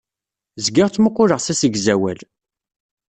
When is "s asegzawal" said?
1.41-2.19